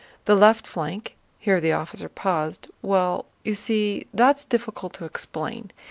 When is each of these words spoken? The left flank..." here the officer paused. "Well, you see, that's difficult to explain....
The 0.25 0.33
left 0.33 0.65
flank..." 0.65 1.15
here 1.37 1.61
the 1.61 1.73
officer 1.73 2.09
paused. 2.09 2.69
"Well, 2.81 3.25
you 3.43 3.53
see, 3.53 4.07
that's 4.11 4.45
difficult 4.45 4.93
to 4.93 5.05
explain.... 5.05 5.69